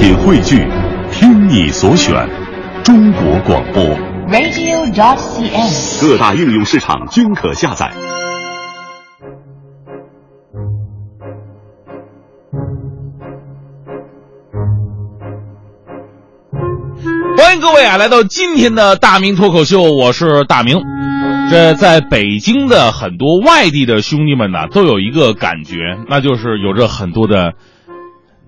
[0.00, 0.66] 品汇聚，
[1.12, 2.26] 听你所选，
[2.82, 3.84] 中国广播。
[4.30, 6.00] radio.cn。
[6.00, 7.92] 各大应用市场均可下载。
[17.36, 20.80] 欢迎各位啊，来到今天的大明脱口秀，我是大明。
[21.50, 25.76] 这在北京的很多外地的兄弟们呢，都有一个感觉，
[26.08, 27.52] 那就是有着很多的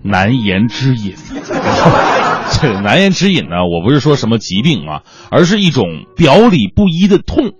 [0.02, 1.14] 难言之隐。
[2.60, 5.84] 这个难言之隐呢，我不是说什么疾病啊，而是一种
[6.16, 7.52] 表里不一的痛。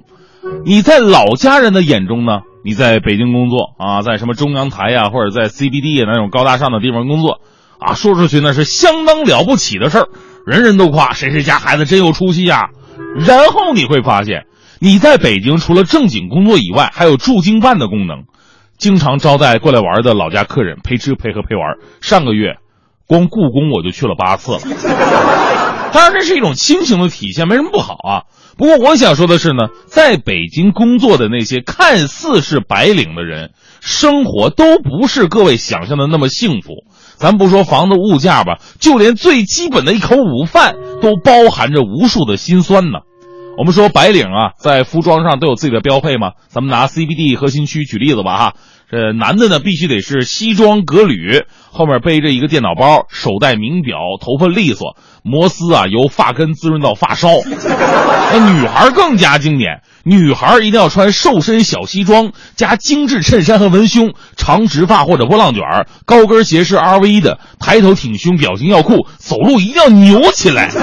[0.64, 7.40] 你在老家人的眼中呢，你在北京工作啊，在什么中央台呀、或者在 CBD 那种高大上的地方工作
[7.78, 10.08] 啊，说出去那是相当了不起的事儿，
[10.46, 12.70] 人人都夸谁谁家孩子真有出息呀、
[13.16, 14.46] 然后你会发现，
[14.80, 18.24] 你在北京除了正经工作以外，还有驻京办的功能，
[18.82, 21.76] 经常招待过来玩的老家客人，陪吃 陪喝陪玩。
[22.00, 22.56] 上个月，
[23.06, 24.58] 光故宫我就去了八次了。
[25.94, 28.22] 当然，这是一种亲情的体现，没什么不好啊。
[28.58, 36.72] 不过，我想说的是呢，在北京工作的那些看似是白领的人，生活都不是各位想象的那么幸福。
[37.14, 42.98] 咱不说房子、物价吧，就连最基本的一口午饭都包含着无数的辛酸呢。
[43.58, 46.32] 我们说白领啊，在服装上都有自己的标配嘛。
[46.48, 48.54] 咱们拿 CBD 核心区举例子吧哈，
[48.90, 57.28] 这男的呢必须得是西装革履，后面背着一个电脑包，手戴名表，头发利索，摩丝啊由发根滋润到发梢。
[57.44, 70.70] 那女孩更加经典，女孩一定要穿瘦身小西装，加精致衬衫和文胸，长直发或者波浪卷儿，高跟鞋是 RV 的，抬头挺胸，表情要酷，走路一定要扭起来。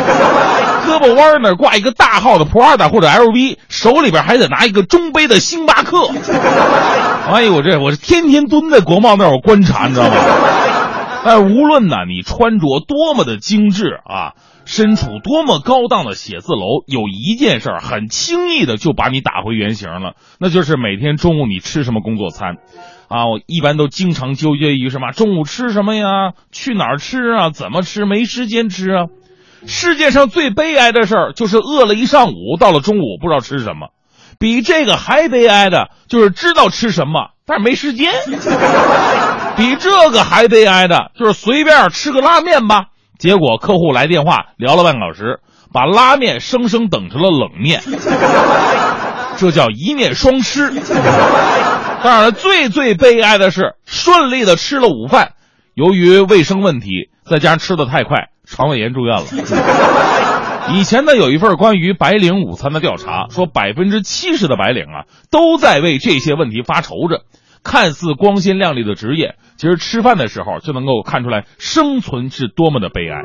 [0.89, 6.09] 胳膊弯那挂一个大号的 Prada 或者 LV，手里边还得拿一个中杯的星巴克。
[7.31, 10.15] 哎呦，我这我是天天蹲在国贸那儿我观察，你知道吗？
[11.23, 14.33] 但是无论呢你穿着多么的精致啊，
[14.65, 22.57] 身处多么高档的写字楼，有一件事儿很轻易的就把你打回原形了，那就是每天中午你吃什么工作餐。
[23.09, 29.05] 啊，我一般都经常纠结于什么中午吃什么呀，去哪儿吃啊，怎么吃，没时间吃啊。
[29.65, 33.89] 世界上最悲哀的事儿就是饿了一上午，到了中午不知道吃什么。
[34.37, 38.13] 比这个还悲哀的就是知道吃什么，但是没时间。
[39.59, 42.85] 比这个还悲哀的就是随便吃个拉面吧，
[43.17, 45.41] 结果客户来电话聊了半个小时，
[45.73, 47.81] 把拉面生生等成了冷面，
[49.35, 50.71] 这叫一面双吃。
[52.01, 55.33] 当然，最最悲哀的是顺利的吃了午饭，
[55.73, 59.25] 由于卫生问题，再加上吃的太快，肠胃炎住院了。
[60.71, 67.23] 以前呢，有一份关于白领午餐的调查，说百分之七十的白领啊都在为这些问题发愁着。
[67.63, 73.21] 看似光鲜亮丽的职业，其实吃饭的时候就能够看出来生存是多么的悲哀。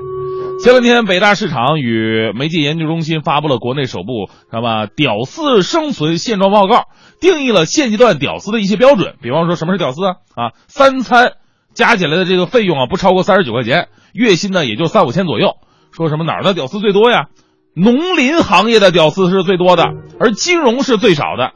[0.63, 6.85] 前两天，北大市场与媒介研究中心发布了国内首部什么“屌丝生存现状报告”，
[7.21, 9.17] 定义了现阶段屌丝的一些标准。
[9.21, 10.13] 比方说，什么是屌丝啊？
[10.35, 11.33] 啊，三餐
[11.75, 15.55] 加起来的这个费用啊，不超过三十九块钱，月薪呢也就三五千左右。
[15.91, 17.27] 说什么哪儿的屌丝最多呀？
[17.75, 19.85] 农林行业的屌丝是最多的，
[20.21, 21.53] 而金融是最少的。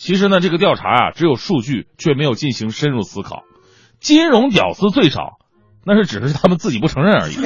[0.00, 3.42] 其实呢，这个调查啊只有数据，却没有进行深入思考。
[4.00, 5.36] 金融屌丝最少，
[5.84, 7.36] 那是只是他们自己不承认而已。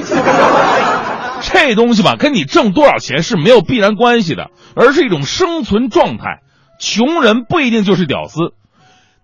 [1.42, 6.42] 这东西吧，跟你挣多少钱是没有必然关系的，而是一种生存状态。
[6.78, 8.54] 穷人不一定就是屌丝，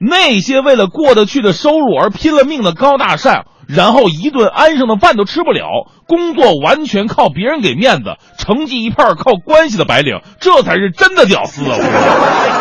[0.01, 11.77] 那些为了过得去的收入而拼了命的高大上，然后一顿安生的饭都吃不了，工作完全靠别人给面子，成绩一半靠关系的白领，这才是真的屌丝啊！
[11.79, 12.60] 我跟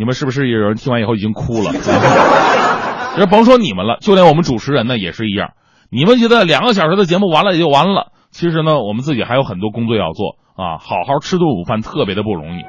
[0.00, 1.74] 你们是不是有人听完以后已经哭了？
[3.18, 5.50] 这甭说你们了，就连我们主持人呢也是一样。
[5.90, 12.62] 你们觉得两个小时的节目完了也就完了，其实呢，我们自己还有很多工作要做啊，好好吃顿午饭特别的不容易。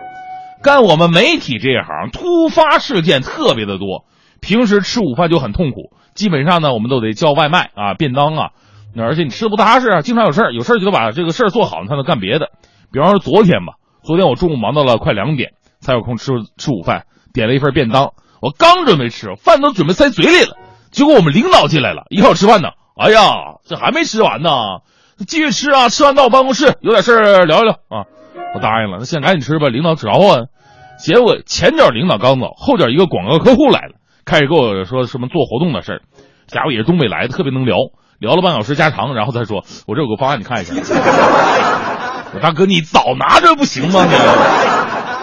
[0.62, 4.04] 干我们媒体这一行，突发事件特别的多，
[4.42, 8.50] 平时吃午饭就很痛苦，基本上呢，我们都得叫外卖啊、便当啊，
[9.00, 12.50] 而且你吃的不踏实啊，经常有事儿，有事儿就得把这个事儿做好，你才能干别的。
[12.92, 20.58] 比方说昨天吧，昨天我中午忙到了快两点才有空吃吃午饭，点了一份便当，我刚准备吃，饭都准备塞嘴里了，
[20.92, 24.50] 结果我们领导进来了，一块儿吃饭呢，哎呀，这还没吃完呢，
[25.28, 28.06] 继续吃啊，吃完到我办公室，有点事儿聊一聊啊。
[28.54, 30.48] 我答应了，那现在赶紧吃吧，领导找我。
[31.00, 33.94] 结果前脚领导刚走，后脚一个广告客户来了，
[34.26, 36.02] 开始跟我说什么做活动的事儿。
[36.48, 37.78] 家伙也是东北来的，特别能聊，
[38.20, 40.74] 聊了半小时家常，然后再说，我这有个方案，你看一下。
[42.36, 44.12] 我大哥，你早拿着不行吗你？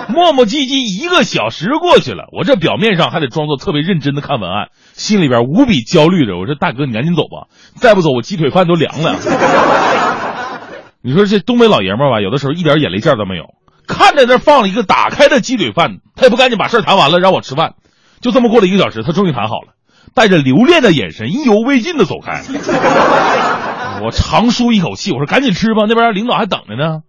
[0.12, 6.38] 磨磨唧唧一个小时过去了，我这表面上还得装作特别认真的看文案，心里边无比焦虑着。
[6.38, 9.16] 我说大哥，你赶紧走吧，再不走我鸡腿饭都凉了。
[11.02, 13.44] 你说这东北老爷们吧，有的时候一点眼力见都没有，
[13.86, 17.74] 看着那放了一个打开的鸡腿饭，他也不赶紧把事儿谈完了让我吃饭。
[18.20, 19.74] 就这么过了一个小时，他终于谈好了，
[20.14, 22.42] 带着留恋的眼神，意犹未尽的走开。
[24.02, 27.02] 我长舒一口气，我说赶紧吃吧，那边领导还等着呢。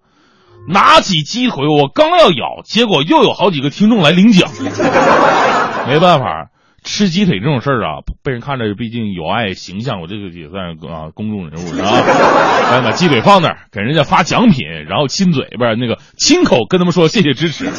[0.68, 4.52] 拿起鸡腿，我刚要咬，结果又有好几个听众来领奖。
[5.88, 6.50] 没办法，
[6.84, 11.90] 吃鸡腿这种事儿啊，被人看着毕竟有碍形象，我这个也算啊公众人物是吧？
[12.70, 17.66] 赶紧把鸡腿放那儿，给人家发奖品，然后亲嘴，不是那个亲口跟他们说谢谢支持。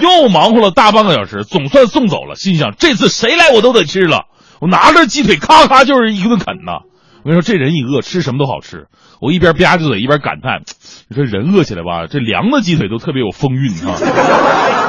[0.00, 2.34] 又忙活了大半个小时，总算送走了。
[2.34, 4.26] 心想这次谁来我都得吃了。
[4.60, 6.80] 我拿着鸡腿咔咔就是一顿啃呐。
[7.22, 8.86] 我跟你说，这人一饿，吃什么都好吃。
[9.20, 10.62] 我一边吧唧嘴一边感叹：
[11.08, 13.94] 你说人饿起来吧，这凉的鸡腿都特别有风韵啊。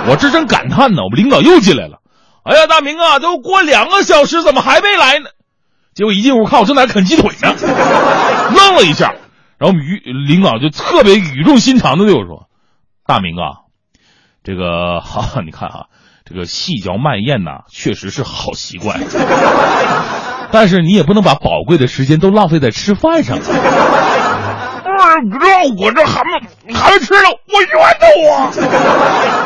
[0.07, 1.99] 我这正感叹呢，我们领导又进来了。
[2.43, 5.29] 哎呀，大明啊，都过两个小时，怎么还没来呢？
[5.93, 7.55] 结果一进屋看我正在啃鸡腿呢，
[8.55, 9.13] 愣了一下，
[9.57, 12.47] 然后语领导就特别语重心长的对我说
[13.05, 13.67] ：“大明啊。”
[14.43, 15.87] 这个哈，你看哈，
[16.31, 18.99] 这个细嚼慢咽呐，确实是好习惯，
[20.51, 23.37] 但是你也不能把宝贵的时间都浪费在吃饭上。
[25.23, 29.40] 让我这还没还吃了，我冤的我。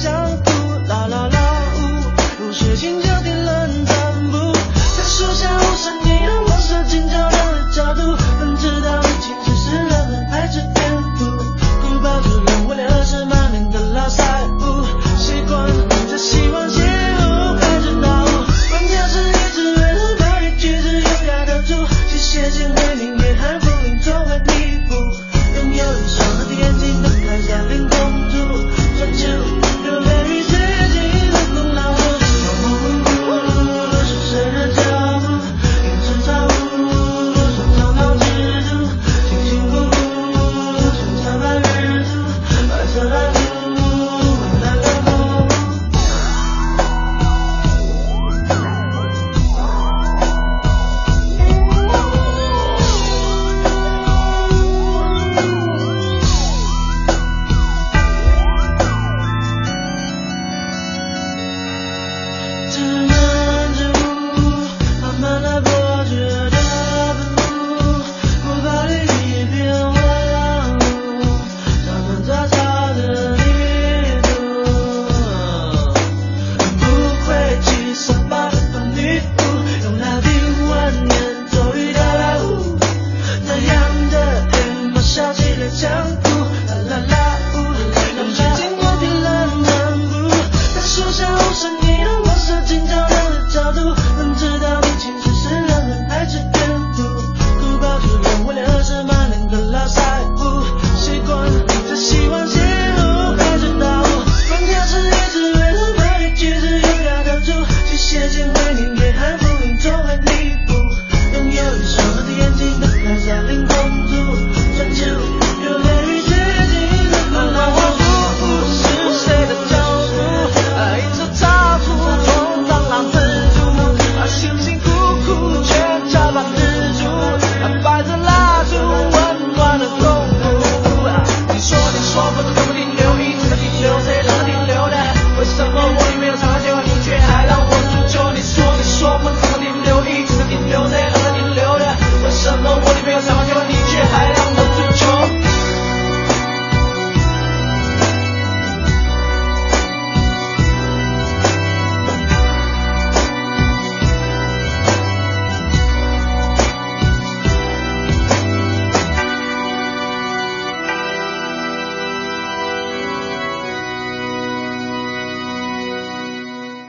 [0.00, 0.14] 想
[0.44, 1.38] 哭，啦啦啦，
[1.74, 3.17] 呜，不是情歌。